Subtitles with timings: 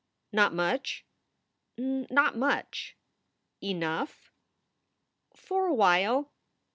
[0.31, 1.05] "Not much?"
[1.77, 2.97] "Not much."
[3.61, 4.31] "Enough?"
[5.35, 6.31] "For a while."